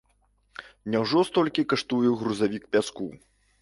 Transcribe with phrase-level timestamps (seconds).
[0.95, 3.07] Няўжо столькі каштуе грузавік пяску?